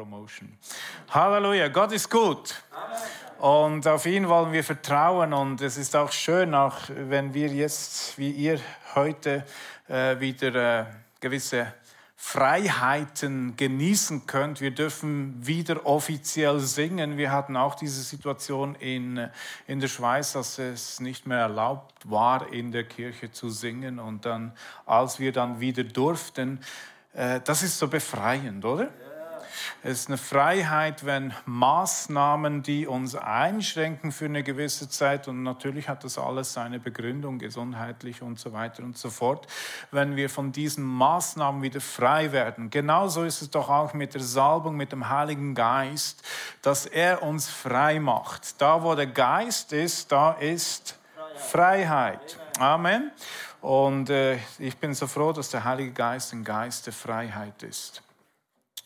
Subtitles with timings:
[0.00, 0.48] Promotion.
[1.10, 2.54] Halleluja, Gott ist gut.
[3.38, 5.34] Und auf ihn wollen wir vertrauen.
[5.34, 8.58] Und es ist auch schön, auch wenn wir jetzt, wie ihr
[8.94, 9.44] heute,
[9.88, 10.86] äh, wieder äh,
[11.20, 11.74] gewisse
[12.16, 14.62] Freiheiten genießen könnt.
[14.62, 17.18] Wir dürfen wieder offiziell singen.
[17.18, 19.28] Wir hatten auch diese Situation in,
[19.66, 23.98] in der Schweiz, dass es nicht mehr erlaubt war, in der Kirche zu singen.
[23.98, 24.52] Und dann,
[24.86, 26.60] als wir dann wieder durften,
[27.12, 28.84] äh, das ist so befreiend, oder?
[28.84, 29.09] Ja.
[29.82, 35.88] Es ist eine Freiheit, wenn Maßnahmen, die uns einschränken für eine gewisse Zeit, und natürlich
[35.88, 39.46] hat das alles seine Begründung, gesundheitlich und so weiter und so fort,
[39.90, 42.70] wenn wir von diesen Maßnahmen wieder frei werden.
[42.70, 46.22] Genauso ist es doch auch mit der Salbung, mit dem Heiligen Geist,
[46.62, 48.60] dass er uns frei macht.
[48.60, 50.98] Da, wo der Geist ist, da ist
[51.36, 52.38] Freiheit.
[52.58, 53.10] Amen.
[53.60, 58.02] Und äh, ich bin so froh, dass der Heilige Geist ein Geist der Freiheit ist.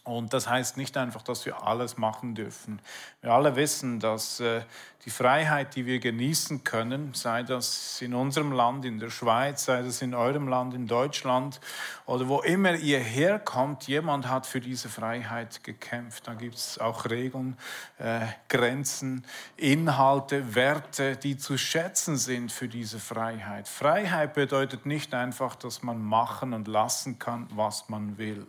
[0.04, 2.78] Und das heißt nicht einfach, dass wir alles machen dürfen.
[3.22, 4.60] Wir alle wissen, dass äh,
[5.06, 9.80] die Freiheit, die wir genießen können, sei das in unserem Land, in der Schweiz, sei
[9.80, 11.58] das in eurem Land, in Deutschland
[12.04, 16.26] oder wo immer ihr herkommt, jemand hat für diese Freiheit gekämpft.
[16.26, 17.56] Da gibt es auch Regeln,
[17.98, 19.24] äh, Grenzen,
[19.56, 23.68] Inhalte, Werte, die zu schätzen sind für diese Freiheit.
[23.68, 28.46] Freiheit bedeutet nicht einfach, dass man machen und lassen kann, was man will.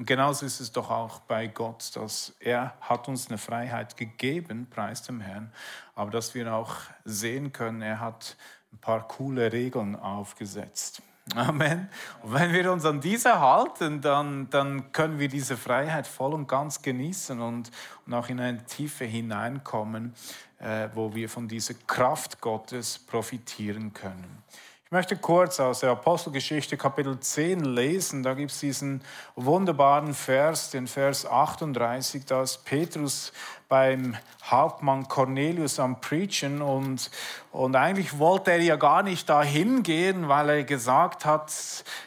[0.00, 4.66] Und genauso ist es doch auch bei Gott, dass er hat uns eine Freiheit gegeben,
[4.70, 5.52] preis dem Herrn,
[5.94, 8.38] aber dass wir auch sehen können, er hat
[8.72, 11.02] ein paar coole Regeln aufgesetzt.
[11.36, 11.90] Amen.
[12.22, 16.48] Und wenn wir uns an diese halten, dann, dann können wir diese Freiheit voll und
[16.48, 17.70] ganz genießen und,
[18.06, 20.14] und auch in eine Tiefe hineinkommen,
[20.60, 24.42] äh, wo wir von dieser Kraft Gottes profitieren können.
[24.90, 28.24] Ich möchte kurz aus der Apostelgeschichte Kapitel 10 lesen.
[28.24, 29.04] Da gibt es diesen
[29.36, 33.32] wunderbaren Vers, den Vers 38, da ist Petrus
[33.70, 37.08] beim Hauptmann Cornelius am Preachen und,
[37.52, 41.54] und eigentlich wollte er ja gar nicht dahin gehen, weil er gesagt hat,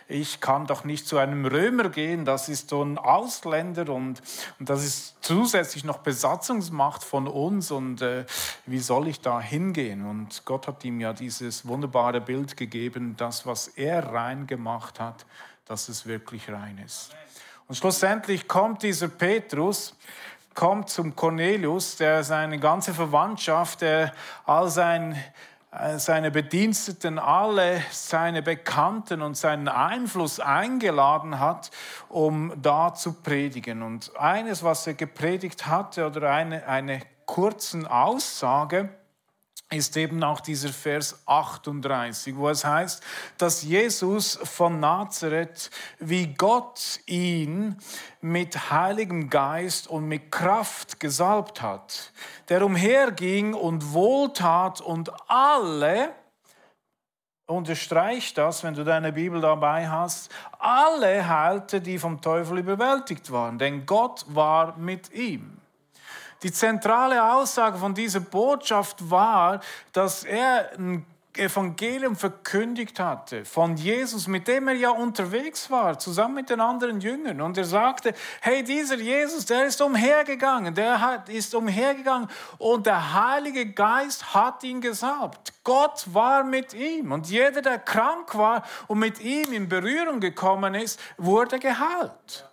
[0.09, 4.22] ich kann doch nicht zu einem Römer gehen, das ist so ein Ausländer und,
[4.59, 8.25] und das ist zusätzlich noch Besatzungsmacht von uns und äh,
[8.66, 10.06] wie soll ich da hingehen?
[10.06, 15.25] Und Gott hat ihm ja dieses wunderbare Bild gegeben, das, was er rein gemacht hat,
[15.63, 17.16] dass es wirklich rein ist.
[17.69, 19.96] Und schlussendlich kommt dieser Petrus,
[20.53, 24.14] kommt zum Cornelius, der seine ganze Verwandtschaft, der
[24.46, 25.16] all sein,
[25.72, 31.72] äh, seine Bediensteten, alle seine Bekannten und seinen Einfluss eingeladen hat,
[32.09, 33.81] um da zu predigen.
[33.81, 38.90] Und eines, was er gepredigt hatte, oder eine, eine kurzen Aussage,
[39.72, 43.03] ist eben auch dieser Vers 38, wo es heißt,
[43.38, 45.69] dass Jesus von Nazareth,
[46.00, 47.78] wie Gott ihn
[48.22, 52.12] mit Heiligem Geist und mit Kraft gesalbt hat,
[52.50, 56.13] der umherging und wohltat und alle,
[57.46, 63.57] unterstreich das, wenn du deine Bibel dabei hast, alle heilte, die vom Teufel überwältigt waren,
[63.57, 65.62] denn Gott war mit ihm.
[66.44, 69.62] Die zentrale Aussage von dieser Botschaft war,
[69.94, 71.06] dass er ein
[71.36, 77.02] Evangelium verkündigt hatte von Jesus, mit dem er ja unterwegs war, zusammen mit den anderen
[77.02, 77.42] Jüngern.
[77.42, 83.14] Und er sagte, hey, dieser Jesus, der ist umhergegangen, der hat, ist umhergegangen und der
[83.14, 85.53] Heilige Geist hat ihn gesalbt.
[85.64, 90.76] Gott war mit ihm und jeder, der krank war und mit ihm in Berührung gekommen
[90.76, 92.48] ist, wurde geheilt.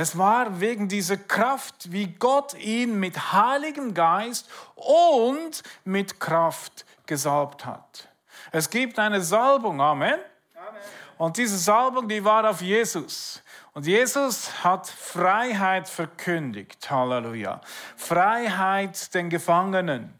[0.00, 7.66] Es war wegen dieser Kraft, wie Gott ihn mit Heiligem Geist und mit Kraft gesalbt
[7.66, 8.06] hat.
[8.52, 10.20] Es gibt eine Salbung, Amen.
[10.54, 10.80] Amen.
[11.16, 13.42] Und diese Salbung, die war auf Jesus.
[13.72, 16.88] Und Jesus hat Freiheit verkündigt.
[16.88, 17.60] Halleluja.
[17.96, 20.17] Freiheit den Gefangenen.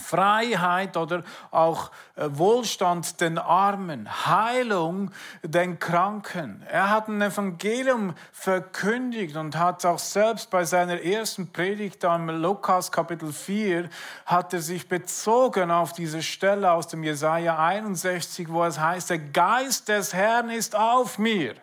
[0.00, 5.10] Freiheit oder auch äh, Wohlstand den Armen, Heilung
[5.42, 6.62] den Kranken.
[6.70, 12.92] Er hat ein Evangelium verkündigt und hat auch selbst bei seiner ersten Predigt am Lukas
[12.92, 13.88] Kapitel 4
[14.26, 19.18] hat er sich bezogen auf diese Stelle aus dem Jesaja 61, wo es heißt, der
[19.18, 21.54] Geist des Herrn ist auf mir,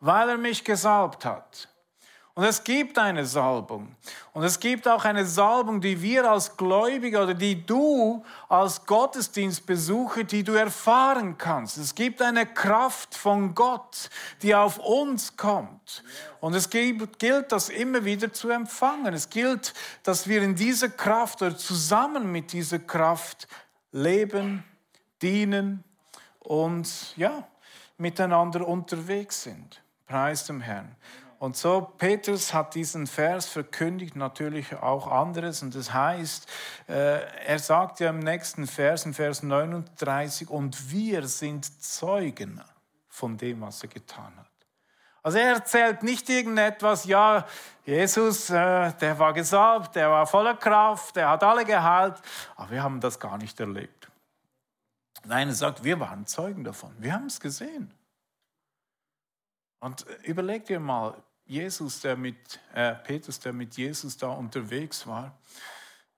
[0.00, 1.71] weil er mich gesalbt hat
[2.34, 3.94] und es gibt eine Salbung.
[4.32, 10.24] Und es gibt auch eine Salbung, die wir als Gläubige oder die du als Gottesdienstbesucher,
[10.24, 11.76] die du erfahren kannst.
[11.76, 14.08] Es gibt eine Kraft von Gott,
[14.40, 16.02] die auf uns kommt.
[16.40, 19.12] Und es gilt, das immer wieder zu empfangen.
[19.12, 23.46] Es gilt, dass wir in dieser Kraft oder zusammen mit dieser Kraft
[23.90, 24.64] leben,
[25.20, 25.84] dienen
[26.38, 27.46] und ja,
[27.98, 29.82] miteinander unterwegs sind.
[30.06, 30.96] Preis dem Herrn.
[31.42, 35.60] Und so, Petrus hat diesen Vers verkündigt, natürlich auch anderes.
[35.60, 36.48] Und das heißt,
[36.86, 42.62] äh, er sagt ja im nächsten Vers, in Vers 39, und wir sind Zeugen
[43.08, 44.46] von dem, was er getan hat.
[45.24, 47.44] Also er erzählt nicht irgendetwas, ja,
[47.84, 52.22] Jesus, äh, der war gesalbt, der war voller Kraft, der hat alle geheilt,
[52.54, 54.08] aber wir haben das gar nicht erlebt.
[55.24, 57.92] Nein, er sagt, wir waren Zeugen davon, wir haben es gesehen.
[59.80, 65.36] Und überleg dir mal, Jesus, der mit, äh, Petrus, der mit Jesus da unterwegs war,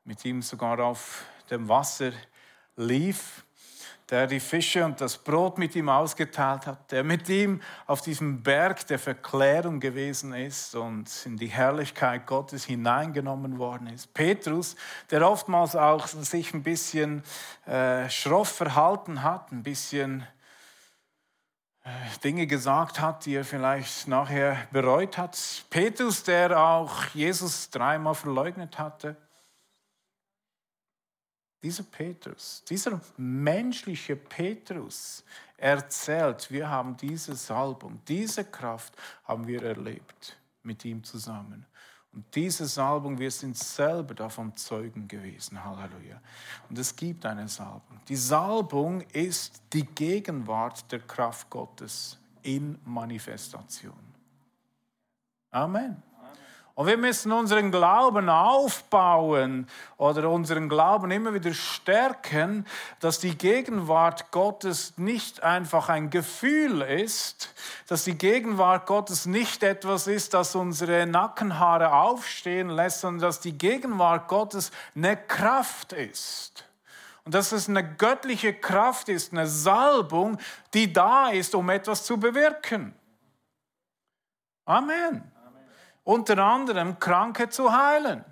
[0.05, 2.13] mit ihm sogar auf dem Wasser
[2.77, 3.45] lief,
[4.11, 8.43] der die Fische und das Brot mit ihm ausgeteilt hat, der mit ihm auf diesem
[8.43, 14.13] Berg der Verklärung gewesen ist und in die Herrlichkeit Gottes hineingenommen worden ist.
[14.13, 14.77] Petrus,
[15.11, 17.23] der oftmals auch sich ein bisschen
[17.67, 20.27] äh, schroff verhalten hat, ein bisschen
[22.23, 25.39] Dinge gesagt hat, die er vielleicht nachher bereut hat.
[25.69, 29.17] Petrus, der auch Jesus dreimal verleugnet hatte.
[31.63, 35.25] Dieser Petrus, dieser menschliche Petrus
[35.57, 38.95] erzählt, wir haben diese Salbung, diese Kraft
[39.25, 41.67] haben wir erlebt mit ihm zusammen.
[42.15, 45.63] Und diese Salbung, wir sind selber davon Zeugen gewesen.
[45.63, 46.21] Halleluja.
[46.69, 48.01] Und es gibt eine Salbung.
[48.09, 53.99] Die Salbung ist die Gegenwart der Kraft Gottes in Manifestation.
[55.51, 56.03] Amen.
[56.77, 62.67] Und wir müssen unseren Glauben aufbauen oder unseren Glauben immer wieder stärken,
[62.99, 67.55] dass die Gegenwart Gottes nicht einfach ein Gefühl ist,
[67.87, 73.57] dass die Gegenwart Gottes nicht etwas ist, das unsere Nackenhaare aufstehen lässt, sondern dass die
[73.57, 76.65] Gegenwart Gottes eine Kraft ist.
[77.25, 80.39] Und dass es eine göttliche Kraft ist, eine Salbung,
[80.75, 82.97] die da ist, um etwas zu bewirken.
[84.65, 85.34] Amen
[86.05, 88.25] unter anderem Kranke zu heilen,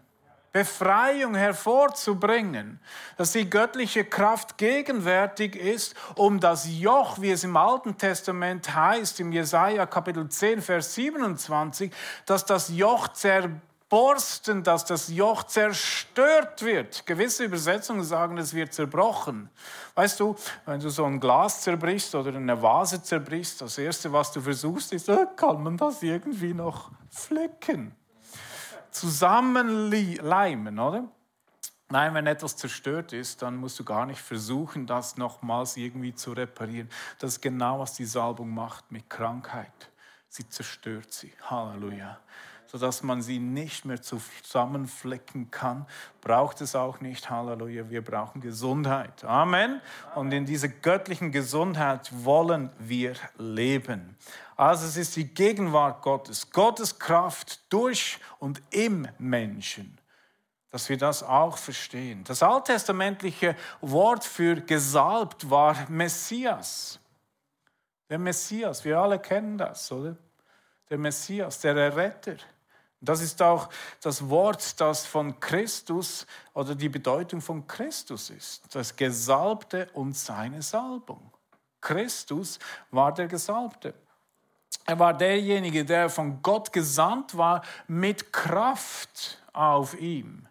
[0.53, 2.79] Befreiung hervorzubringen,
[3.17, 9.19] dass die göttliche Kraft gegenwärtig ist, um das Joch, wie es im Alten Testament heißt,
[9.21, 11.91] im Jesaja Kapitel 10, Vers 27,
[12.27, 17.05] dass das Joch zerbricht Borsten, dass das Joch zerstört wird.
[17.05, 19.51] Gewisse Übersetzungen sagen, es wird zerbrochen.
[19.95, 20.35] Weißt du,
[20.65, 24.95] wenn du so ein Glas zerbrichst oder eine Vase zerbrichst, das Erste, was du versuchst,
[24.95, 27.95] ist, äh, kann man das irgendwie noch flicken?
[28.93, 31.05] Zusammenleimen, oder?
[31.91, 36.33] Nein, wenn etwas zerstört ist, dann musst du gar nicht versuchen, das nochmals irgendwie zu
[36.33, 36.89] reparieren.
[37.19, 39.91] Das ist genau, was die Salbung macht mit Krankheit.
[40.31, 41.35] Sie zerstört sie.
[41.43, 42.19] Halleluja
[42.73, 45.87] sodass man sie nicht mehr zusammenflecken kann,
[46.23, 47.29] braucht es auch nicht.
[47.29, 49.25] Halleluja, wir brauchen Gesundheit.
[49.25, 49.83] Amen.
[50.15, 54.17] Und in dieser göttlichen Gesundheit wollen wir leben.
[54.57, 59.99] Also es ist die Gegenwart Gottes, Gottes Kraft durch und im Menschen
[60.71, 62.25] dass wir das auch verstehen.
[62.25, 66.99] Das alttestamentliche Wort für gesalbt war Messias.
[68.09, 70.17] Der Messias, wir alle kennen das, oder?
[70.89, 72.37] Der Messias, der Erretter.
[73.05, 73.69] Das ist auch
[74.01, 78.75] das Wort, das von Christus oder die Bedeutung von Christus ist.
[78.75, 81.33] Das Gesalbte und seine Salbung.
[81.81, 82.61] Christus
[82.93, 83.93] war der Gesalbte.
[84.87, 90.47] Er war derjenige, der von Gott gesandt war mit Kraft auf ihm,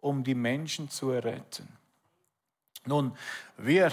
[0.00, 1.68] um die Menschen zu erretten.
[2.86, 3.16] Nun,
[3.58, 3.92] wir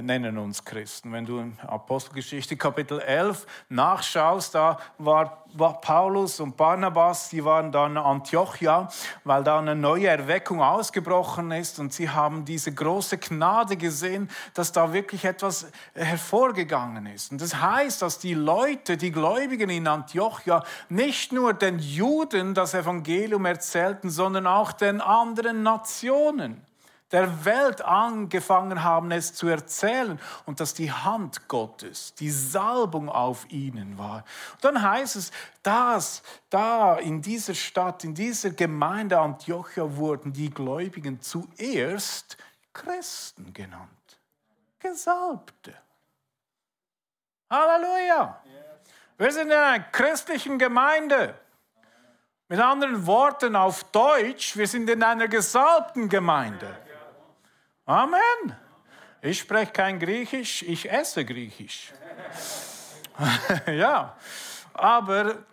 [0.00, 1.12] nennen uns Christen.
[1.12, 5.42] Wenn du in Apostelgeschichte Kapitel 11 nachschaust, da war
[5.82, 8.88] Paulus und Barnabas, die waren dann in Antiochia,
[9.24, 14.72] weil da eine neue Erweckung ausgebrochen ist und sie haben diese große Gnade gesehen, dass
[14.72, 17.32] da wirklich etwas hervorgegangen ist.
[17.32, 22.72] Und das heißt, dass die Leute, die Gläubigen in Antiochia nicht nur den Juden das
[22.72, 26.64] Evangelium erzählten, sondern auch den anderen Nationen
[27.12, 33.50] der Welt angefangen haben, es zu erzählen und dass die Hand Gottes, die Salbung auf
[33.50, 34.24] ihnen war.
[34.54, 35.30] Und dann heißt es,
[35.62, 42.38] dass da in dieser Stadt, in dieser Gemeinde Antiochia wurden die Gläubigen zuerst
[42.72, 43.90] Christen genannt.
[44.78, 45.74] Gesalbte.
[47.50, 48.42] Halleluja.
[49.18, 51.38] Wir sind in einer christlichen Gemeinde.
[52.48, 56.76] Mit anderen Worten auf Deutsch, wir sind in einer gesalbten Gemeinde.
[57.84, 58.56] Amen.
[59.20, 61.92] Ich spreche kein Griechisch, ich esse Griechisch.
[63.66, 64.16] ja,
[64.74, 65.44] aber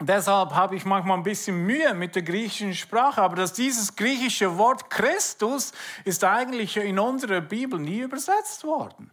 [0.00, 3.22] deshalb habe ich manchmal ein bisschen Mühe mit der griechischen Sprache.
[3.22, 5.72] Aber dass dieses griechische Wort Christus
[6.04, 9.10] ist eigentlich in unserer Bibel nie übersetzt worden.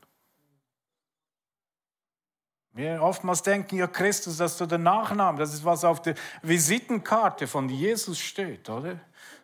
[2.74, 6.14] Wir oftmals denken, ja, Christus, das ist der Nachname, das ist was auf der
[6.44, 9.00] Visitenkarte von Jesus steht, oder?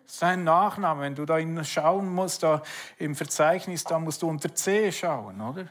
[0.05, 2.61] Sein Nachname, wenn du da schauen musst, da
[2.97, 5.67] im Verzeichnis, da musst du unter C schauen, oder?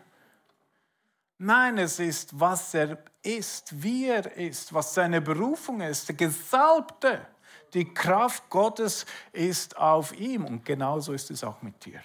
[1.39, 7.27] Nein, es ist, was er ist, wie er ist, was seine Berufung ist, der Gesalbte.
[7.75, 12.01] Die Kraft Gottes ist auf ihm und genauso ist es auch mit dir.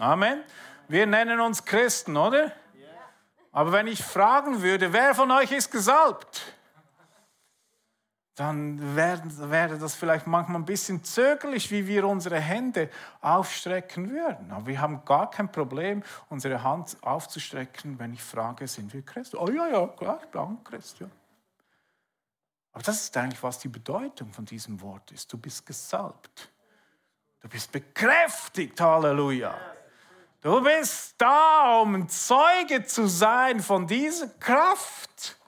[0.00, 0.42] Amen.
[0.88, 2.52] Wir nennen uns Christen, oder?
[3.52, 6.53] Aber wenn ich fragen würde, wer von euch ist gesalbt?
[8.34, 14.50] Dann wäre das vielleicht manchmal ein bisschen zögerlich, wie wir unsere Hände aufstrecken würden.
[14.50, 19.36] Aber wir haben gar kein Problem, unsere Hand aufzustrecken, wenn ich frage, sind wir Christen?
[19.36, 20.98] Oh ja, ja, klar, ich bin Christ.
[20.98, 21.06] Ja.
[22.72, 25.32] Aber das ist eigentlich, was die Bedeutung von diesem Wort ist.
[25.32, 26.50] Du bist gesalbt.
[27.38, 29.56] Du bist bekräftigt, Halleluja.
[30.40, 35.38] Du bist da, um ein Zeuge zu sein von dieser Kraft.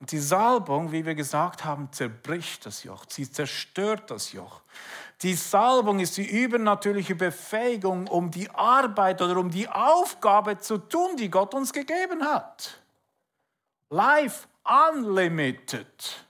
[0.00, 4.60] Und die Salbung, wie wir gesagt haben, zerbricht das Joch, sie zerstört das Joch.
[5.22, 11.16] Die Salbung ist die übernatürliche Befähigung, um die Arbeit oder um die Aufgabe zu tun,
[11.16, 12.78] die Gott uns gegeben hat.
[13.88, 16.26] Life unlimited.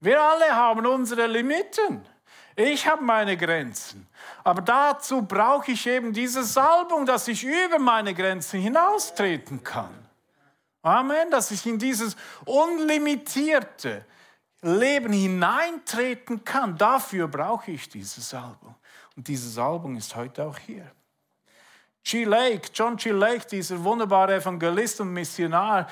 [0.00, 2.04] Wir alle haben unsere Limiten.
[2.56, 4.06] Ich habe meine Grenzen.
[4.42, 10.03] Aber dazu brauche ich eben diese Salbung, dass ich über meine Grenzen hinaustreten kann.
[10.84, 12.14] Amen, dass ich in dieses
[12.44, 14.04] unlimitierte
[14.60, 16.76] Leben hineintreten kann.
[16.76, 18.74] Dafür brauche ich diese Salbung.
[19.16, 20.84] Und diese Salbung ist heute auch hier.
[22.02, 22.24] G.
[22.24, 23.12] Lake, John G.
[23.12, 25.88] Lake, dieser wunderbare Evangelist und Missionar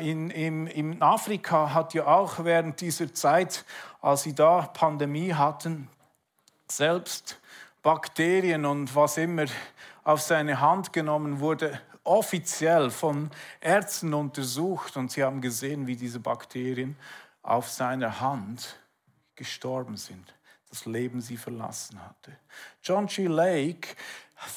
[0.00, 3.64] in, in, in Afrika, hat ja auch während dieser Zeit,
[4.00, 5.88] als sie da Pandemie hatten,
[6.68, 7.40] selbst
[7.82, 9.46] Bakterien und was immer
[10.04, 13.30] auf seine Hand genommen wurde, offiziell von
[13.60, 16.96] Ärzten untersucht und sie haben gesehen, wie diese Bakterien
[17.42, 18.76] auf seiner Hand
[19.34, 20.34] gestorben sind,
[20.68, 22.36] das Leben sie verlassen hatte.
[22.82, 23.26] John G.
[23.26, 23.96] Lake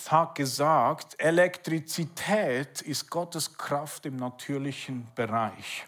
[0.07, 5.85] hat gesagt, Elektrizität ist Gottes Kraft im natürlichen Bereich.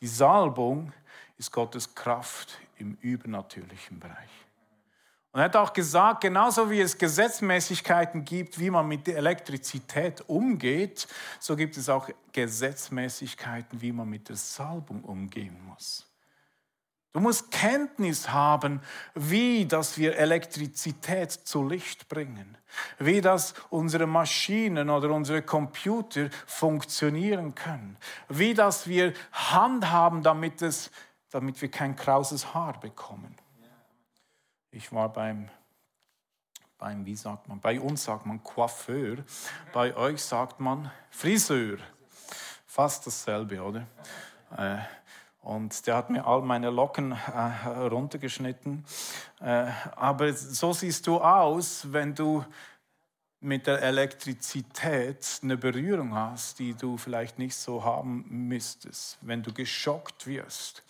[0.00, 0.92] Die Salbung
[1.36, 4.47] ist Gottes Kraft im übernatürlichen Bereich.
[5.38, 10.28] Und er hat auch gesagt, genauso wie es Gesetzmäßigkeiten gibt, wie man mit der Elektrizität
[10.28, 11.06] umgeht,
[11.38, 16.04] so gibt es auch Gesetzmäßigkeiten, wie man mit der Salbung umgehen muss.
[17.12, 18.80] Du musst Kenntnis haben,
[19.14, 22.58] wie dass wir Elektrizität zu Licht bringen,
[22.98, 27.96] wie dass unsere Maschinen oder unsere Computer funktionieren können,
[28.28, 30.90] wie dass wir handhaben, damit, es,
[31.30, 33.36] damit wir kein krauses Haar bekommen.
[34.70, 35.48] Ich war beim,
[36.76, 39.16] beim, wie sagt man, bei uns sagt man Coiffeur,
[39.72, 41.78] bei euch sagt man Friseur.
[42.66, 43.86] Fast dasselbe, oder?
[44.56, 44.78] Äh,
[45.40, 48.84] und der hat mir all meine Locken äh, runtergeschnitten.
[49.40, 52.44] Äh, aber so siehst du aus, wenn du
[53.40, 59.52] mit der Elektrizität eine Berührung hast, die du vielleicht nicht so haben müsstest, wenn du
[59.52, 60.82] geschockt wirst.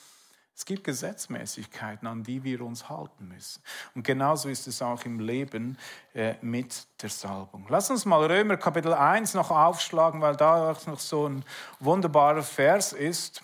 [0.59, 3.63] Es gibt Gesetzmäßigkeiten, an die wir uns halten müssen.
[3.95, 5.79] Und genauso ist es auch im Leben
[6.15, 7.65] äh, mit der Salbung.
[7.69, 11.45] Lass uns mal Römer Kapitel 1 noch aufschlagen, weil da noch so ein
[11.79, 13.41] wunderbarer Vers ist.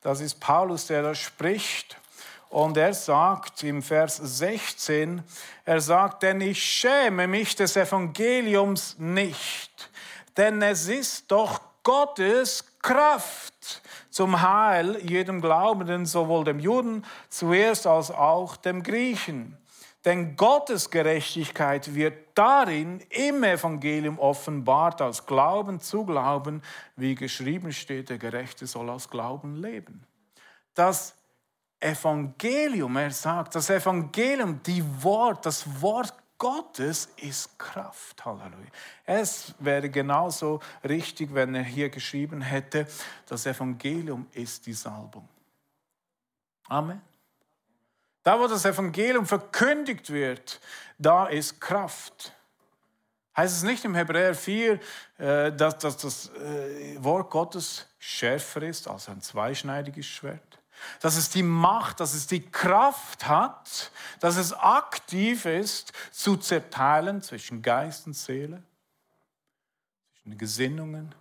[0.00, 1.98] Das ist Paulus, der da spricht.
[2.48, 5.22] Und er sagt im Vers 16,
[5.66, 9.90] er sagt, denn ich schäme mich des Evangeliums nicht,
[10.38, 13.82] denn es ist doch Gottes Kraft
[14.16, 19.58] zum Heil jedem Glaubenden, sowohl dem Juden zuerst als auch dem Griechen.
[20.06, 26.62] Denn Gottes Gerechtigkeit wird darin im Evangelium offenbart, als Glauben zu Glauben,
[26.96, 30.06] wie geschrieben steht, der Gerechte soll aus Glauben leben.
[30.72, 31.14] Das
[31.78, 38.24] Evangelium, er sagt, das Evangelium, die Wort, das Wort Gottes ist Kraft.
[38.24, 38.70] Halleluja.
[39.04, 42.86] Es wäre genauso richtig, wenn er hier geschrieben hätte,
[43.26, 45.28] das Evangelium ist die Salbung.
[46.68, 47.00] Amen.
[48.22, 50.60] Da, wo das Evangelium verkündigt wird,
[50.98, 52.32] da ist Kraft.
[53.36, 54.80] Heißt es nicht im Hebräer 4,
[55.18, 60.55] äh, dass, das äh, Wort Gottes schärfer ist als ein zweischneidiges Schwert?
[61.00, 63.90] Dass es die Macht, dass es die Kraft hat,
[64.20, 68.62] dass es aktiv ist, zu zerteilen zwischen Geist und Seele,
[70.14, 71.14] zwischen den Gesinnungen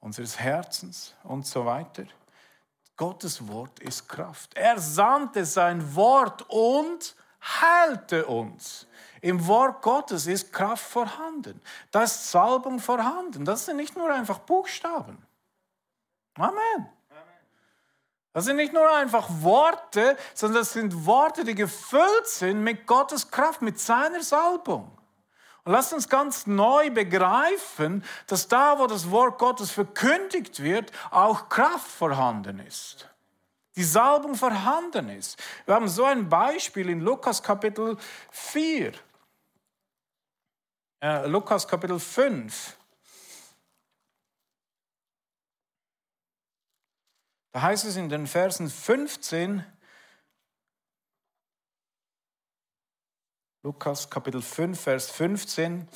[0.00, 2.04] unseres Herzens und so weiter.
[2.96, 4.54] Gottes Wort ist Kraft.
[4.54, 8.86] Er sandte sein Wort und heilte uns.
[9.22, 11.60] Im Wort Gottes ist Kraft vorhanden.
[11.90, 13.44] Da ist Salbung vorhanden.
[13.44, 15.18] Das sind nicht nur einfach Buchstaben.
[16.34, 16.88] Amen.
[18.32, 23.30] Das sind nicht nur einfach Worte, sondern das sind Worte, die gefüllt sind mit Gottes
[23.30, 24.96] Kraft, mit seiner Salbung.
[25.64, 31.48] Und lasst uns ganz neu begreifen, dass da, wo das Wort Gottes verkündigt wird, auch
[31.48, 33.08] Kraft vorhanden ist.
[33.76, 35.38] Die Salbung vorhanden ist.
[35.66, 37.96] Wir haben so ein Beispiel in Lukas Kapitel
[38.30, 38.92] 4.
[41.02, 42.76] Äh, Lukas Kapitel 5.
[47.52, 49.64] Da heißt es in den Versen 15,
[53.64, 55.88] Lukas Kapitel 5, Vers 15,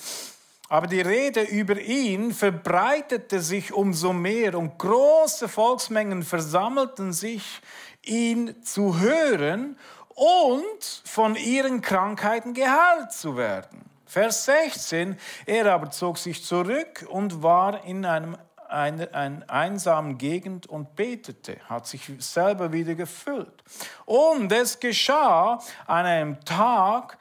[0.68, 7.60] aber die Rede über ihn verbreitete sich umso mehr und große Volksmengen versammelten sich,
[8.02, 13.84] ihn zu hören und von ihren Krankheiten geheilt zu werden.
[14.06, 18.36] Vers 16, er aber zog sich zurück und war in einem
[18.74, 23.62] eine, eine einsame Gegend und betete, hat sich selber wieder gefüllt.
[24.04, 27.18] Und es geschah an einem Tag,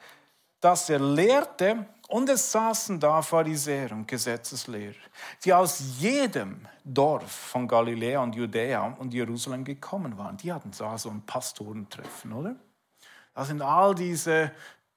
[0.60, 4.94] dass er lehrte, und es saßen da Pharisäer und Gesetzeslehrer,
[5.42, 10.36] die aus jedem Dorf von Galiläa und Judäa und Jerusalem gekommen waren.
[10.36, 12.56] Die hatten da so ein Pastorentreffen, oder?
[13.34, 14.52] Da sind all diese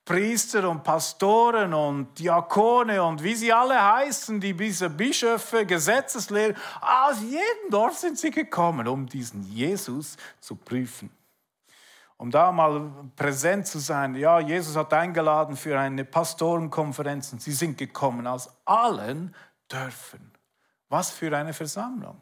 [0.07, 7.21] Priester und Pastoren und Diakone und wie sie alle heißen, die diese Bischöfe, Gesetzeslehrer, aus
[7.21, 11.11] jedem Dorf sind sie gekommen, um diesen Jesus zu prüfen.
[12.15, 14.15] Um da mal präsent zu sein.
[14.15, 19.35] Ja, Jesus hat eingeladen für eine Pastorenkonferenz und sie sind gekommen aus allen
[19.67, 20.31] Dörfern.
[20.87, 22.21] Was für eine Versammlung.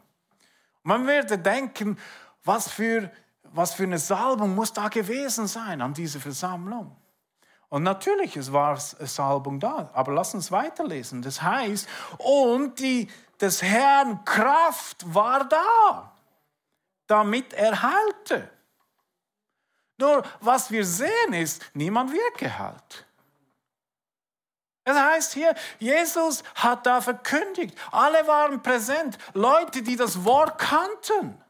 [0.82, 1.96] Man würde denken,
[2.42, 3.12] was für,
[3.44, 6.96] was für eine Salbung muss da gewesen sein an dieser Versammlung.
[7.68, 11.22] Und natürlich, es war Salbung da, aber lass uns weiterlesen.
[11.22, 13.08] Das heißt, und die,
[13.40, 16.12] des Herrn Kraft war da,
[17.06, 18.50] damit er heilte.
[19.98, 23.06] Nur was wir sehen ist, niemand wird geheilt.
[24.84, 31.42] Das heißt hier, Jesus hat da verkündigt, alle waren präsent, Leute, die das Wort kannten.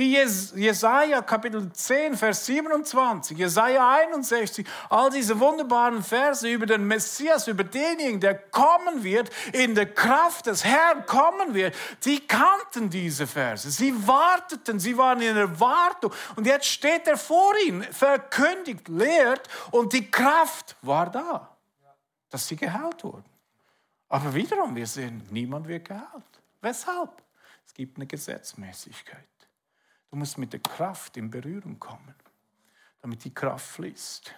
[0.00, 7.46] Wie Jesaja Kapitel 10, Vers 27, Jesaja 61, all diese wunderbaren Verse über den Messias,
[7.48, 13.26] über denjenigen, der kommen wird, in der Kraft des Herrn kommen wird, die kannten diese
[13.26, 13.70] Verse.
[13.70, 16.14] Sie warteten, sie waren in Erwartung.
[16.34, 21.54] Und jetzt steht er vor ihnen, verkündigt, lehrt und die Kraft war da,
[22.30, 23.28] dass sie geheilt wurden.
[24.08, 26.40] Aber wiederum, wir sehen, niemand wird geheilt.
[26.62, 27.22] Weshalb?
[27.66, 29.29] Es gibt eine Gesetzmäßigkeit.
[30.10, 32.14] Du musst mit der Kraft in Berührung kommen,
[33.00, 34.34] damit die Kraft fließt.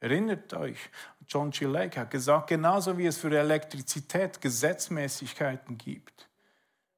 [0.00, 0.90] Erinnert euch,
[1.28, 1.66] John G.
[1.66, 6.28] Lake hat gesagt, genauso wie es für Elektrizität Gesetzmäßigkeiten gibt,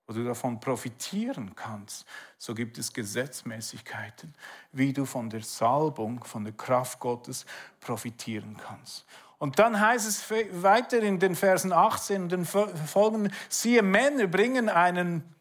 [0.07, 2.07] wo du davon profitieren kannst,
[2.39, 4.35] so gibt es Gesetzmäßigkeiten,
[4.73, 7.45] wie du von der Salbung, von der Kraft Gottes
[7.81, 9.05] profitieren kannst.
[9.37, 10.31] Und dann heißt es
[10.63, 15.35] weiter in den Versen 18 und den folgenden, siehe Männer bringen einen,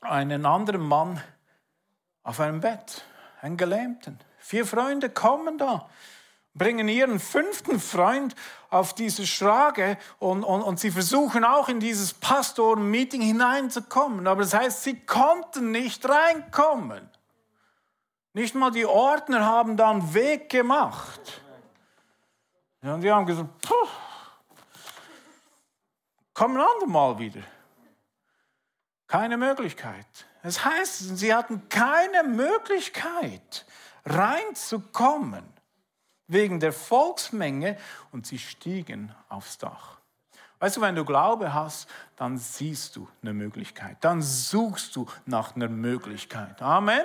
[0.00, 1.22] einen anderen Mann
[2.26, 3.04] auf einem Bett,
[3.40, 4.18] einen Gelähmten.
[4.38, 5.88] Vier Freunde kommen da,
[6.54, 8.34] bringen ihren fünften Freund
[8.68, 14.26] auf diese Schrage und, und, und sie versuchen auch in dieses Pastoren-Meeting hineinzukommen.
[14.26, 17.08] Aber das heißt, sie konnten nicht reinkommen.
[18.32, 21.40] Nicht mal die Ordner haben da einen Weg gemacht.
[22.82, 23.88] Ja, und die haben gesagt, Puh,
[26.34, 27.42] kommen andermal wieder.
[29.06, 30.25] Keine Möglichkeit.
[30.46, 33.66] Das heißt, sie hatten keine Möglichkeit,
[34.04, 35.42] reinzukommen
[36.28, 37.76] wegen der Volksmenge
[38.12, 39.98] und sie stiegen aufs Dach.
[40.60, 43.96] Weißt du, wenn du Glaube hast, dann siehst du eine Möglichkeit.
[44.02, 46.62] Dann suchst du nach einer Möglichkeit.
[46.62, 47.02] Amen.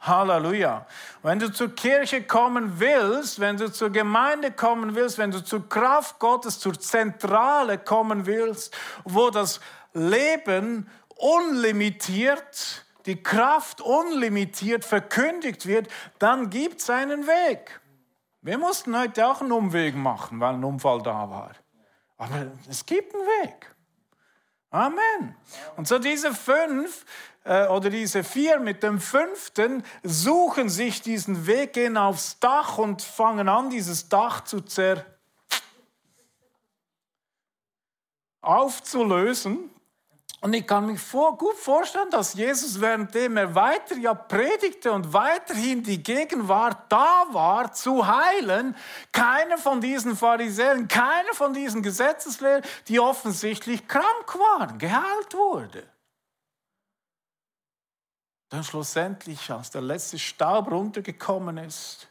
[0.00, 0.86] Halleluja.
[1.22, 5.68] Wenn du zur Kirche kommen willst, wenn du zur Gemeinde kommen willst, wenn du zur
[5.68, 9.60] Kraft Gottes, zur Zentrale kommen willst, wo das
[9.92, 10.88] Leben
[11.20, 17.80] unlimitiert, die Kraft unlimitiert verkündigt wird, dann gibt es einen Weg.
[18.42, 21.52] Wir mussten heute auch einen Umweg machen, weil ein Unfall da war.
[22.16, 23.74] Aber es gibt einen Weg.
[24.70, 25.34] Amen.
[25.76, 27.04] Und so diese fünf
[27.44, 33.02] äh, oder diese vier mit dem fünften suchen sich diesen Weg, gehen aufs Dach und
[33.02, 35.04] fangen an, dieses Dach zu zer
[38.42, 39.70] aufzulösen.
[40.42, 45.12] Und ich kann mich vor, gut vorstellen, dass Jesus, währenddem er weiter ja predigte und
[45.12, 48.74] weiterhin die Gegenwart da war, zu heilen,
[49.12, 55.86] keiner von diesen Pharisäern, keiner von diesen Gesetzeslehrern, die offensichtlich krank waren, geheilt wurde.
[58.48, 62.09] Dann schlussendlich, als der letzte Staub runtergekommen ist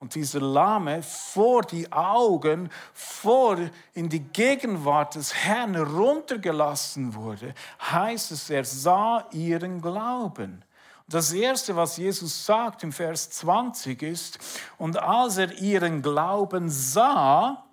[0.00, 3.58] und dieser Lahme vor die Augen, vor
[3.92, 10.64] in die Gegenwart des Herrn runtergelassen wurde, heißt es, er sah ihren Glauben.
[11.06, 14.38] Das Erste, was Jesus sagt im Vers 20 ist,
[14.78, 17.66] und als er ihren Glauben sah,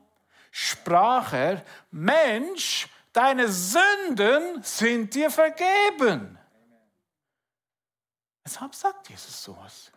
[0.51, 6.37] sprach er, Mensch, deine Sünden sind dir vergeben.
[8.43, 9.91] Weshalb sagt Jesus sowas?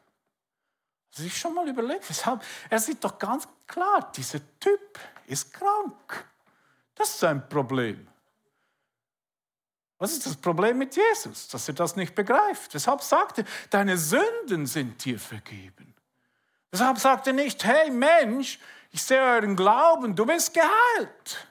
[1.21, 2.43] Sich schon mal überlegt, weshalb?
[2.69, 6.25] Er sieht doch ganz klar, dieser Typ ist krank.
[6.95, 8.07] Das ist sein Problem.
[9.99, 11.49] Was ist das Problem mit Jesus?
[11.49, 12.73] Dass er das nicht begreift.
[12.73, 15.95] Weshalb sagt er, deine Sünden sind dir vergeben?
[16.71, 18.59] Weshalb sagt er nicht, hey Mensch,
[18.93, 21.47] ich sehe euren Glauben, du bist geheilt.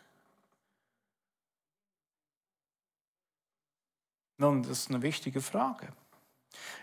[4.37, 5.89] Nun, das ist eine wichtige Frage.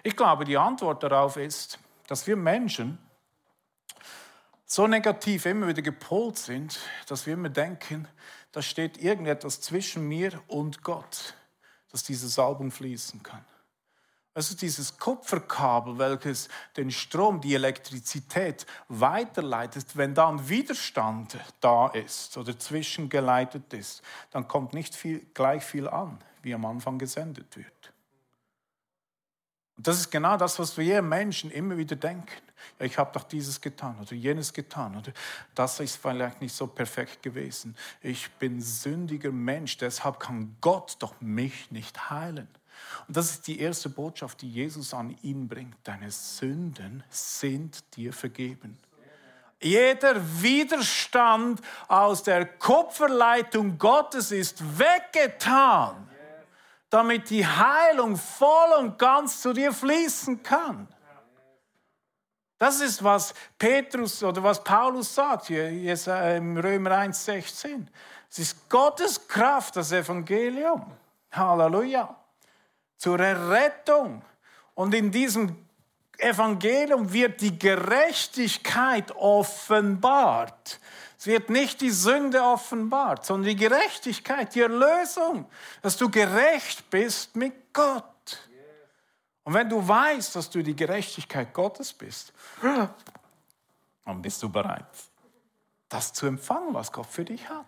[0.02, 2.98] Ich glaube, die Antwort darauf ist, dass wir Menschen
[4.64, 8.08] so negativ immer wieder gepolt sind, dass wir immer denken,
[8.52, 11.34] da steht irgendetwas zwischen mir und Gott,
[11.90, 13.44] dass diese Salbung fließen kann.
[14.36, 22.36] Also dieses Kupferkabel, welches den Strom, die Elektrizität weiterleitet, wenn da ein Widerstand da ist
[22.36, 27.75] oder zwischengeleitet ist, dann kommt nicht viel, gleich viel an, wie am Anfang gesendet wird.
[29.76, 32.42] Und das ist genau das, was wir Menschen immer wieder denken.
[32.78, 35.12] Ja, ich habe doch dieses getan oder jenes getan oder
[35.54, 37.76] das ist vielleicht nicht so perfekt gewesen.
[38.02, 42.48] Ich bin sündiger Mensch, deshalb kann Gott doch mich nicht heilen.
[43.06, 45.76] Und das ist die erste Botschaft, die Jesus an ihn bringt.
[45.84, 48.78] Deine Sünden sind dir vergeben.
[49.60, 56.06] Jeder Widerstand aus der Kupferleitung Gottes ist weggetan
[56.96, 60.88] damit die Heilung voll und ganz zu dir fließen kann.
[62.56, 67.86] Das ist, was Petrus oder was Paulus sagt hier im Römer 1,16.
[68.30, 70.90] Es ist Gottes Kraft, das Evangelium.
[71.32, 72.16] Halleluja.
[72.96, 74.22] Zur Errettung.
[74.74, 75.54] Und in diesem
[76.16, 80.80] Evangelium wird die Gerechtigkeit offenbart.
[81.18, 85.48] Es wird nicht die Sünde offenbart, sondern die Gerechtigkeit, die Erlösung,
[85.82, 88.04] dass du gerecht bist mit Gott.
[89.44, 94.86] Und wenn du weißt, dass du die Gerechtigkeit Gottes bist, dann bist du bereit,
[95.88, 97.66] das zu empfangen, was Gott für dich hat.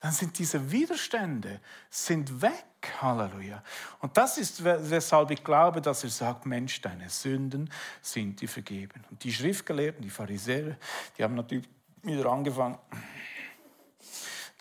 [0.00, 2.66] Dann sind diese Widerstände sind weg.
[3.00, 3.62] Halleluja.
[4.00, 7.70] Und das ist, weshalb ich glaube, dass er sagt, Mensch, deine Sünden
[8.02, 9.02] sind dir vergeben.
[9.10, 10.76] Und die Schriftgelehrten, die Pharisäer,
[11.16, 11.66] die haben natürlich
[12.04, 12.78] wieder angefangen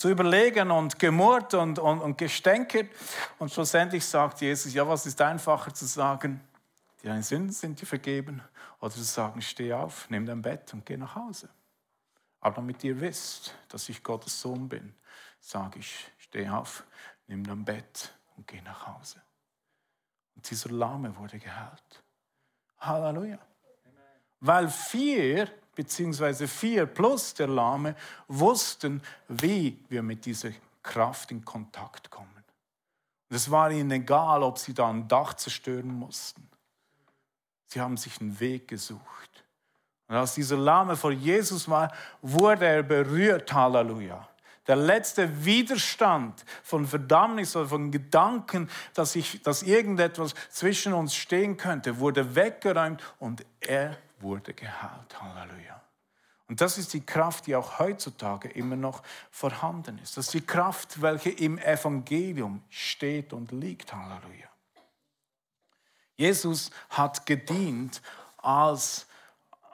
[0.04, 2.90] zu überlegen und gemurrt und, und, und gestänkert.
[3.40, 6.42] Und schlussendlich sagt Jesus, ja, was ist einfacher zu sagen?
[7.02, 8.42] Deine Sünden sind dir vergeben.
[8.82, 11.48] Oder zu sagen, steh auf, nimm dein Bett und geh nach Hause.
[12.42, 14.94] Aber damit ihr wisst, dass ich Gottes Sohn bin,
[15.40, 16.84] sage ich, steh auf,
[17.28, 19.22] nimm dein Bett und geh nach Hause.
[20.36, 22.04] Und dieser Lahme wurde geheilt.
[22.78, 23.40] Halleluja.
[24.42, 27.96] Weil vier beziehungsweise vier plus der Lahme
[28.28, 32.30] wussten, wie wir mit dieser Kraft in Kontakt kommen.
[33.30, 36.48] es war ihnen egal, ob sie da ein Dach zerstören mussten.
[37.66, 39.44] Sie haben sich einen Weg gesucht.
[40.08, 43.52] Und als dieser Lahme vor Jesus war, wurde er berührt.
[43.52, 44.28] Halleluja.
[44.68, 51.58] Der letzte Widerstand von Verdammnis oder von Gedanken, dass, ich, dass irgendetwas zwischen uns stehen
[51.58, 55.22] könnte, wurde weggeräumt und er wurde geheilt.
[55.22, 55.82] Halleluja.
[56.48, 60.18] Und das ist die Kraft, die auch heutzutage immer noch vorhanden ist.
[60.18, 63.94] Das ist die Kraft, welche im Evangelium steht und liegt.
[63.94, 64.50] Halleluja.
[66.16, 68.02] Jesus hat gedient
[68.38, 69.08] als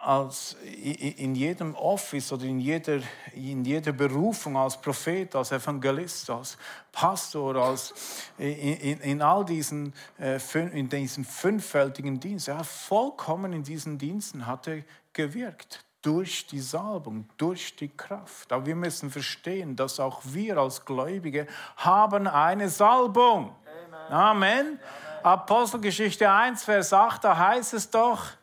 [0.01, 2.99] als in jedem Office oder in jeder,
[3.33, 6.57] in jeder Berufung als Prophet, als Evangelist, als
[6.91, 7.93] Pastor, als
[8.38, 10.39] in, in, all diesen, äh,
[10.71, 15.83] in diesen fünffältigen Diensten, ja, vollkommen in diesen Diensten hat er gewirkt.
[16.01, 18.53] Durch die Salbung, durch die Kraft.
[18.53, 23.53] Aber wir müssen verstehen, dass auch wir als Gläubige haben eine Salbung.
[23.65, 23.93] Amen.
[24.09, 24.09] Amen.
[24.13, 24.79] Amen.
[25.23, 28.38] Apostelgeschichte 1, Vers 8, da heißt es doch,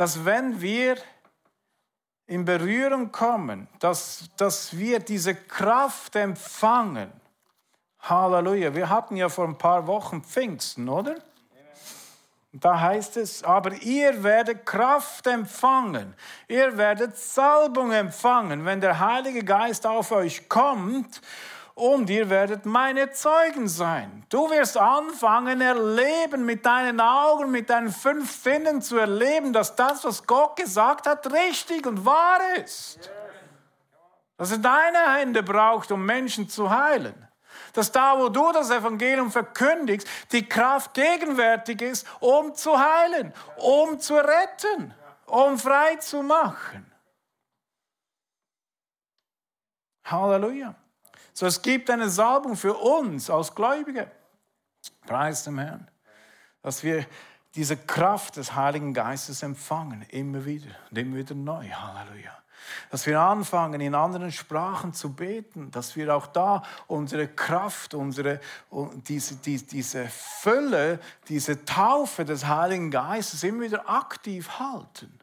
[0.00, 0.96] dass wenn wir
[2.26, 7.12] in Berührung kommen, dass, dass wir diese Kraft empfangen.
[7.98, 8.74] Halleluja.
[8.74, 11.16] Wir hatten ja vor ein paar Wochen Pfingsten, oder?
[12.50, 16.14] Da heißt es, aber ihr werdet Kraft empfangen,
[16.48, 21.20] ihr werdet Salbung empfangen, wenn der Heilige Geist auf euch kommt
[21.80, 24.26] und ihr werdet meine Zeugen sein.
[24.28, 30.04] Du wirst anfangen, erleben mit deinen Augen, mit deinen fünf Sinnen zu erleben, dass das,
[30.04, 33.10] was Gott gesagt hat, richtig und wahr ist.
[34.36, 37.26] Dass er deine Hände braucht, um Menschen zu heilen.
[37.72, 43.98] Dass da, wo du das Evangelium verkündigst, die Kraft gegenwärtig ist, um zu heilen, um
[43.98, 44.92] zu retten,
[45.24, 46.92] um frei zu machen.
[50.04, 50.74] Halleluja.
[51.40, 54.10] So, es gibt eine Salbung für uns als Gläubige.
[55.06, 55.90] Preis dem Herrn.
[56.60, 57.06] Dass wir
[57.54, 61.66] diese Kraft des Heiligen Geistes empfangen, immer wieder und immer wieder neu.
[61.66, 62.36] Halleluja.
[62.90, 68.38] Dass wir anfangen, in anderen Sprachen zu beten, dass wir auch da unsere Kraft, unsere,
[69.08, 71.00] diese, diese, diese Fülle,
[71.30, 75.18] diese Taufe des Heiligen Geistes immer wieder aktiv halten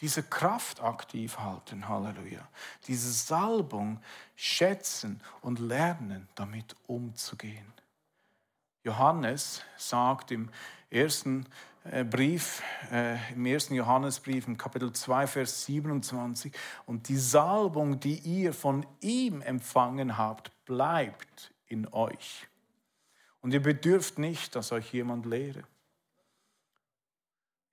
[0.00, 2.46] diese Kraft aktiv halten, Halleluja.
[2.86, 4.00] Diese Salbung
[4.34, 7.72] schätzen und lernen, damit umzugehen.
[8.82, 10.50] Johannes sagt im
[10.90, 11.46] ersten
[11.84, 16.52] äh, Brief, äh, im ersten Johannesbrief, im Kapitel 2, Vers 27,
[16.86, 22.46] und die Salbung, die ihr von ihm empfangen habt, bleibt in euch.
[23.40, 25.64] Und ihr bedürft nicht, dass euch jemand lehre.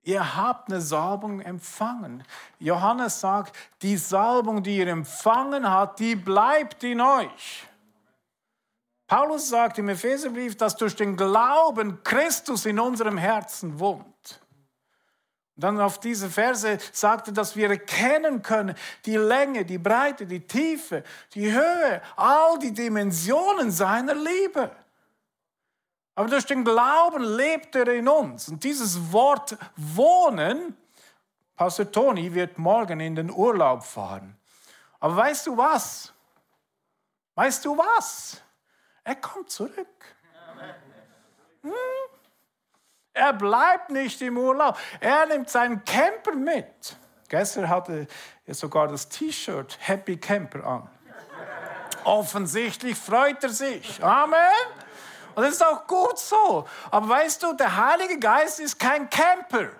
[0.04, 2.24] Ihr habt eine Salbung empfangen.
[2.58, 7.68] Johannes sagt, die Salbung, die ihr empfangen habt, die bleibt in euch.
[9.06, 14.40] Paulus sagt im Epheserbrief, dass durch den Glauben Christus in unserem Herzen wohnt.
[15.54, 20.26] Und dann auf diese Verse sagt er, dass wir erkennen können, die Länge, die Breite,
[20.26, 24.70] die Tiefe, die Höhe, all die Dimensionen seiner Liebe.
[26.14, 28.48] Aber durch den Glauben lebt er in uns.
[28.48, 30.76] Und dieses Wort wohnen,
[31.56, 34.36] Pastor Toni wird morgen in den Urlaub fahren.
[35.00, 36.12] Aber weißt du was?
[37.34, 38.40] Weißt du was?
[39.04, 40.16] Er kommt zurück.
[41.62, 41.72] Hm?
[43.14, 44.76] Er bleibt nicht im Urlaub.
[45.00, 46.96] Er nimmt seinen Camper mit.
[47.28, 48.06] Gestern hatte
[48.44, 50.90] er sogar das T-Shirt Happy Camper an.
[52.04, 54.02] Offensichtlich freut er sich.
[54.02, 54.38] Amen.
[55.34, 56.66] Und das ist auch gut so.
[56.90, 59.70] Aber weißt du, der Heilige Geist ist kein Camper.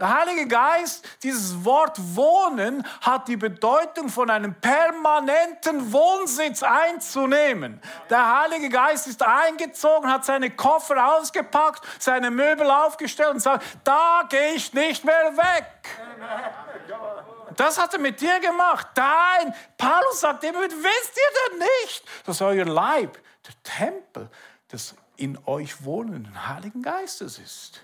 [0.00, 7.82] Der Heilige Geist, dieses Wort wohnen, hat die Bedeutung von einem permanenten Wohnsitz einzunehmen.
[8.08, 14.22] Der Heilige Geist ist eingezogen, hat seine Koffer ausgepackt, seine Möbel aufgestellt und sagt, da
[14.28, 15.66] gehe ich nicht mehr weg.
[17.56, 18.86] Das hat er mit dir gemacht.
[18.94, 24.30] Dein, Paulus sagt immer, wisst ihr denn nicht, dass euer Leib der Tempel
[24.70, 27.80] des in euch wohnenden Heiligen Geistes ist.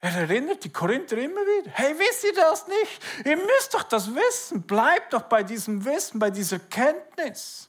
[0.00, 1.70] Er erinnert die Korinther immer wieder.
[1.72, 3.02] Hey, wisst ihr das nicht?
[3.24, 4.62] Ihr müsst doch das wissen.
[4.62, 7.68] Bleibt doch bei diesem Wissen, bei dieser Kenntnis,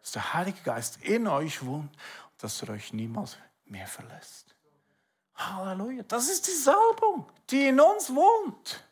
[0.00, 3.36] dass der Heilige Geist in euch wohnt und dass er euch niemals
[3.66, 4.54] mehr verlässt.
[5.34, 6.04] Halleluja.
[6.04, 8.84] Das ist die Salbung, die in uns wohnt.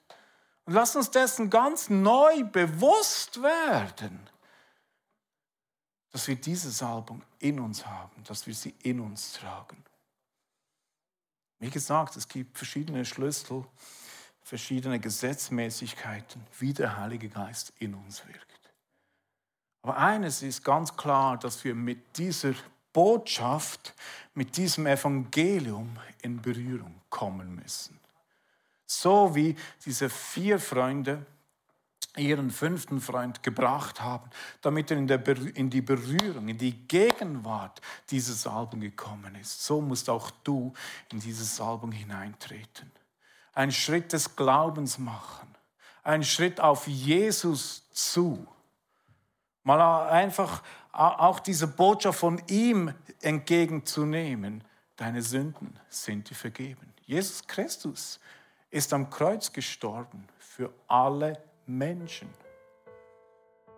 [0.65, 4.29] Und lasst uns dessen ganz neu bewusst werden
[6.13, 9.83] dass wir diese Salbung in uns haben, dass wir sie in uns tragen.
[11.59, 13.65] Wie gesagt, es gibt verschiedene Schlüssel,
[14.43, 18.73] verschiedene Gesetzmäßigkeiten, wie der Heilige Geist in uns wirkt.
[19.83, 22.55] Aber eines ist ganz klar, dass wir mit dieser
[22.93, 23.95] Botschaft,
[24.35, 27.99] mit diesem Evangelium in Berührung kommen müssen.
[28.87, 31.25] So wie diese vier Freunde
[32.17, 34.29] ihren fünften Freund gebracht haben,
[34.61, 39.65] damit er in, in, die Berührung, in die Gegenwart dieses Salbung gekommen ist.
[39.65, 40.75] So musst auch du
[41.11, 42.91] in diese Salbung hineintreten.
[43.55, 45.49] Einen Schritt des Glaubens machen.
[46.03, 48.47] Einen Schritt auf Jesus zu.
[49.63, 54.65] Mal einfach auch diese Botschaft von ihm entgegenzunehmen.
[54.97, 56.93] Deine Sünden sind dir vergeben.
[57.07, 58.21] Jesus Christus
[58.71, 62.29] ist am Kreuz gestorben für alle Menschen.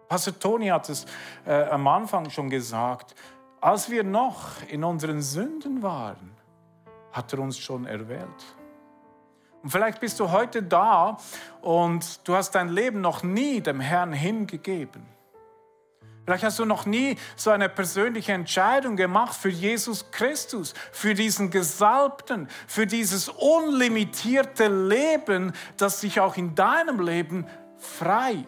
[0.08, 1.06] Pastor Toni hat es
[1.46, 3.14] äh, am Anfang schon gesagt,
[3.60, 6.36] als wir noch in unseren Sünden waren,
[7.12, 8.56] hat er uns schon erwählt.
[9.62, 11.16] Und vielleicht bist du heute da
[11.62, 15.06] und du hast dein Leben noch nie dem Herrn hingegeben.
[16.24, 21.50] Vielleicht hast du noch nie so eine persönliche Entscheidung gemacht für Jesus Christus, für diesen
[21.50, 27.46] Gesalbten, für dieses unlimitierte Leben, das sich auch in deinem Leben
[27.84, 28.46] frei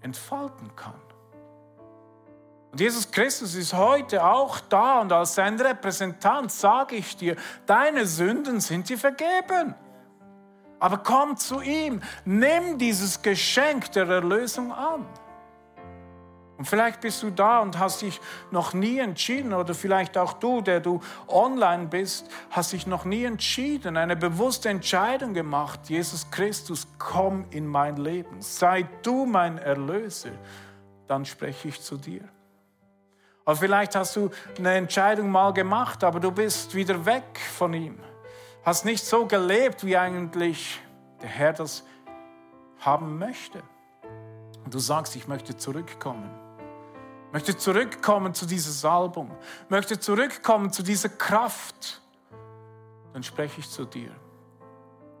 [0.00, 0.94] entfalten kann.
[2.72, 7.36] Und Jesus Christus ist heute auch da und als sein Repräsentant sage ich dir,
[7.66, 9.74] deine Sünden sind dir vergeben.
[10.80, 15.06] Aber komm zu ihm, nimm dieses Geschenk der Erlösung an.
[16.56, 18.20] Und vielleicht bist du da und hast dich
[18.52, 23.24] noch nie entschieden, oder vielleicht auch du, der du online bist, hast dich noch nie
[23.24, 25.80] entschieden, eine bewusste Entscheidung gemacht.
[25.88, 28.40] Jesus Christus, komm in mein Leben.
[28.40, 30.30] Sei du mein Erlöser.
[31.08, 32.22] Dann spreche ich zu dir.
[33.44, 37.98] Oder vielleicht hast du eine Entscheidung mal gemacht, aber du bist wieder weg von ihm.
[38.64, 40.80] Hast nicht so gelebt, wie eigentlich
[41.20, 41.84] der Herr das
[42.78, 43.62] haben möchte.
[44.64, 46.43] Und du sagst, ich möchte zurückkommen.
[47.34, 49.36] Möchte zurückkommen zu dieser Salbung.
[49.68, 52.00] Möchte zurückkommen zu dieser Kraft.
[53.12, 54.12] Dann spreche ich zu dir.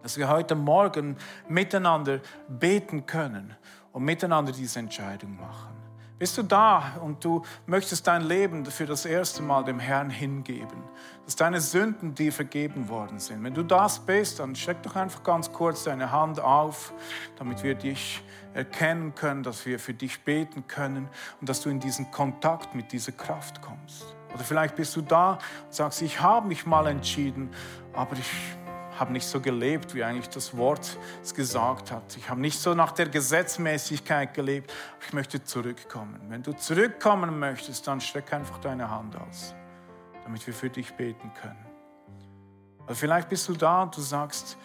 [0.00, 1.16] Dass wir heute Morgen
[1.48, 3.56] miteinander beten können
[3.90, 5.73] und miteinander diese Entscheidung machen.
[6.16, 10.80] Bist du da und du möchtest dein Leben für das erste Mal dem Herrn hingeben,
[11.24, 13.42] dass deine Sünden dir vergeben worden sind?
[13.42, 16.92] Wenn du das bist, dann streck doch einfach ganz kurz deine Hand auf,
[17.36, 18.22] damit wir dich
[18.54, 21.08] erkennen können, dass wir für dich beten können
[21.40, 24.14] und dass du in diesen Kontakt mit dieser Kraft kommst.
[24.32, 25.32] Oder vielleicht bist du da
[25.64, 27.50] und sagst, ich habe mich mal entschieden,
[27.92, 28.30] aber ich
[28.98, 32.16] habe nicht so gelebt, wie eigentlich das Wort es gesagt hat.
[32.16, 34.72] Ich habe nicht so nach der Gesetzmäßigkeit gelebt.
[35.06, 36.20] Ich möchte zurückkommen.
[36.28, 39.54] Wenn du zurückkommen möchtest, dann streck einfach deine Hand aus,
[40.24, 41.64] damit wir für dich beten können.
[42.84, 44.56] Oder vielleicht bist du da und du sagst,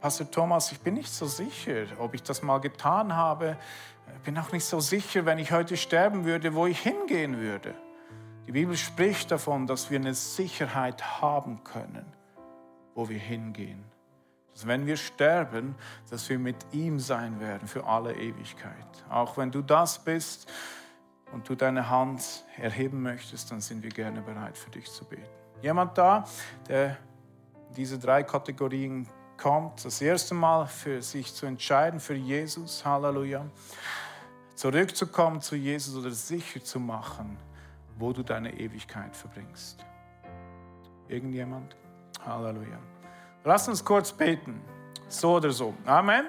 [0.00, 3.56] Pastor Thomas, ich bin nicht so sicher, ob ich das mal getan habe.
[4.16, 7.74] Ich bin auch nicht so sicher, wenn ich heute sterben würde, wo ich hingehen würde.
[8.46, 12.16] Die Bibel spricht davon, dass wir eine Sicherheit haben können
[12.96, 13.84] wo wir hingehen.
[14.52, 15.76] Dass wenn wir sterben,
[16.10, 19.04] dass wir mit ihm sein werden für alle Ewigkeit.
[19.10, 20.50] Auch wenn du das bist
[21.30, 25.28] und du deine Hand erheben möchtest, dann sind wir gerne bereit für dich zu beten.
[25.60, 26.24] Jemand da,
[26.68, 26.96] der
[27.76, 29.06] diese drei Kategorien
[29.36, 33.44] kommt, das erste Mal für sich zu entscheiden für Jesus, Halleluja,
[34.54, 37.36] zurückzukommen zu Jesus oder sicher zu machen,
[37.98, 39.84] wo du deine Ewigkeit verbringst.
[41.08, 41.76] Irgendjemand?
[42.26, 42.78] Halleluja.
[43.44, 44.60] Lass uns kurz beten.
[45.08, 45.72] So oder so.
[45.84, 46.26] Amen.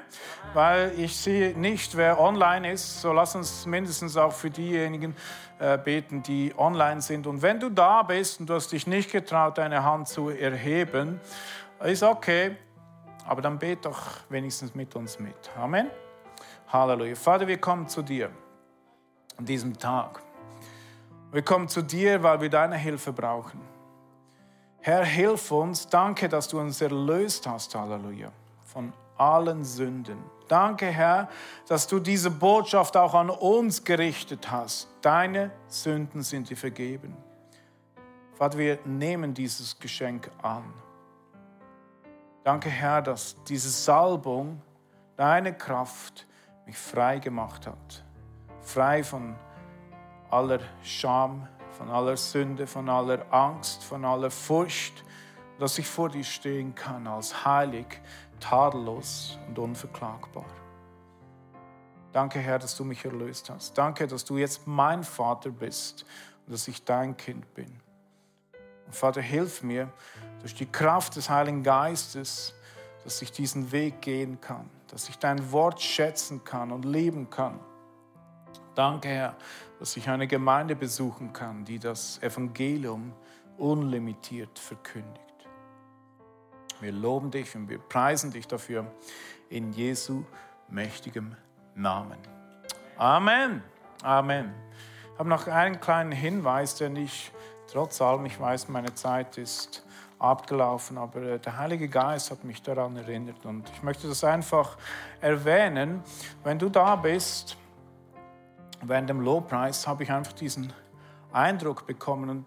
[0.53, 3.01] Weil ich sehe nicht, wer online ist.
[3.01, 5.15] So lass uns mindestens auch für diejenigen
[5.57, 7.25] äh, beten, die online sind.
[7.25, 11.19] Und wenn du da bist und du hast dich nicht getraut, deine Hand zu erheben,
[11.83, 12.55] ist okay.
[13.27, 15.35] Aber dann bet doch wenigstens mit uns mit.
[15.57, 15.89] Amen.
[16.71, 17.15] Halleluja.
[17.15, 18.29] Vater, wir kommen zu dir
[19.37, 20.21] an diesem Tag.
[21.31, 23.76] Wir kommen zu dir, weil wir deine Hilfe brauchen.
[24.87, 25.85] Herr, hilf uns.
[25.89, 28.31] Danke, dass du uns erlöst hast, Halleluja,
[28.67, 30.17] von allen Sünden.
[30.47, 31.27] Danke, Herr,
[31.67, 34.87] dass du diese Botschaft auch an uns gerichtet hast.
[35.01, 37.17] Deine Sünden sind dir vergeben.
[38.35, 40.63] Vater, wir nehmen dieses Geschenk an.
[42.45, 44.61] Danke, Herr, dass diese Salbung,
[45.17, 46.25] deine Kraft
[46.65, 48.05] mich frei gemacht hat.
[48.61, 49.35] Frei von
[50.29, 51.45] aller Scham,
[51.77, 55.03] von aller Sünde, von aller Angst, von aller Furcht,
[55.59, 58.01] dass ich vor dir stehen kann als heilig,
[58.39, 60.45] tadellos und unverklagbar.
[62.11, 63.77] Danke, Herr, dass du mich erlöst hast.
[63.77, 66.03] Danke, dass du jetzt mein Vater bist
[66.45, 67.79] und dass ich dein Kind bin.
[68.87, 69.91] Und Vater, hilf mir
[70.39, 72.55] durch die Kraft des Heiligen Geistes,
[73.03, 77.59] dass ich diesen Weg gehen kann, dass ich dein Wort schätzen kann und lieben kann.
[78.73, 79.35] Danke, Herr,
[79.79, 83.13] dass ich eine Gemeinde besuchen kann, die das Evangelium
[83.57, 85.21] unlimitiert verkündigt.
[86.79, 88.85] Wir loben dich und wir preisen dich dafür
[89.49, 90.23] in Jesu
[90.69, 91.35] mächtigem
[91.75, 92.19] Namen.
[92.97, 93.63] Amen.
[94.03, 94.53] Amen.
[95.13, 97.31] Ich habe noch einen kleinen Hinweis, den ich
[97.71, 99.83] trotz allem, ich weiß, meine Zeit ist
[100.19, 104.77] abgelaufen, aber äh, der Heilige Geist hat mich daran erinnert und ich möchte das einfach
[105.21, 106.03] erwähnen.
[106.43, 107.57] Wenn du da bist,
[108.81, 110.73] während dem Lobpreis habe ich einfach diesen
[111.31, 112.45] Eindruck bekommen und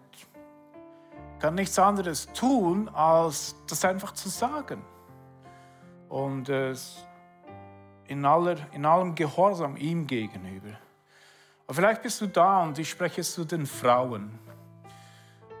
[1.39, 4.83] kann nichts anderes tun, als das einfach zu sagen.
[6.09, 6.75] Und äh,
[8.07, 10.77] in, aller, in allem Gehorsam ihm gegenüber.
[11.65, 14.37] Aber vielleicht bist du da und ich spreche zu den Frauen.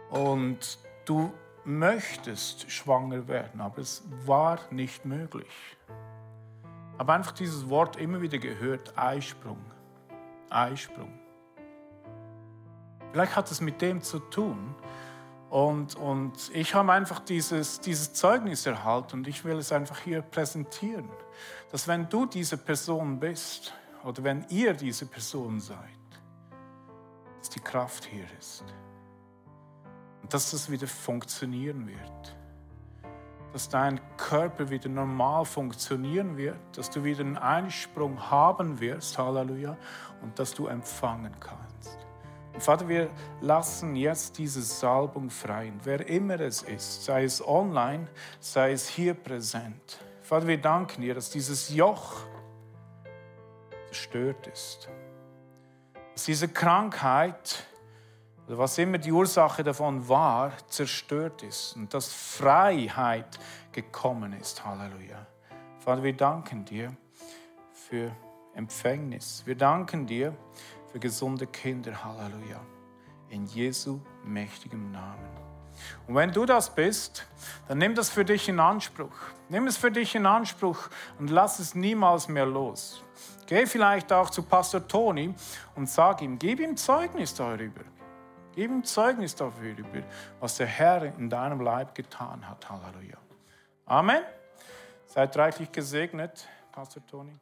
[0.09, 1.31] Und du
[1.63, 5.47] möchtest schwanger werden, aber es war nicht möglich.
[6.97, 9.63] Aber einfach dieses Wort immer wieder gehört, Eisprung.
[10.51, 11.19] Eisprung.
[13.11, 14.75] Vielleicht hat es mit dem zu tun.
[15.49, 20.21] Und, und ich habe einfach dieses, dieses Zeugnis erhalten und ich will es einfach hier
[20.21, 21.09] präsentieren.
[21.71, 23.73] Dass wenn du diese Person bist
[24.05, 25.77] oder wenn ihr diese Person seid,
[27.39, 28.63] dass die Kraft hier ist.
[30.21, 32.35] Und dass das wieder funktionieren wird.
[33.51, 33.99] dass dein
[34.31, 39.75] Körper wieder normal funktionieren wird, dass du wieder einen Einsprung haben wirst, Halleluja,
[40.21, 41.97] und dass du empfangen kannst.
[42.53, 43.09] Und Vater, wir
[43.41, 48.07] lassen jetzt diese Salbung frei, wer immer es ist, sei es online,
[48.39, 49.99] sei es hier präsent.
[50.23, 52.21] Vater, wir danken dir, dass dieses Joch
[53.87, 54.87] zerstört ist,
[56.13, 57.65] dass diese Krankheit
[58.57, 63.39] was immer die Ursache davon war, zerstört ist und dass Freiheit
[63.71, 64.65] gekommen ist.
[64.65, 65.25] Halleluja.
[65.79, 66.95] Vater, wir danken dir
[67.71, 68.11] für
[68.53, 69.43] Empfängnis.
[69.45, 70.35] Wir danken dir
[70.91, 72.03] für gesunde Kinder.
[72.03, 72.59] Halleluja.
[73.29, 75.29] In Jesu mächtigem Namen.
[76.07, 77.25] Und wenn du das bist,
[77.67, 79.15] dann nimm das für dich in Anspruch.
[79.49, 83.03] Nimm es für dich in Anspruch und lass es niemals mehr los.
[83.47, 85.33] Geh vielleicht auch zu Pastor Toni
[85.75, 87.81] und sag ihm, gib ihm Zeugnis darüber.
[88.53, 89.75] Gib ihm Zeugnis dafür,
[90.39, 92.69] was der Herr in deinem Leib getan hat.
[92.69, 93.20] Halleluja.
[93.91, 94.23] Amen.
[95.05, 97.37] Seid reichlich gesegnet, Pastor Toni.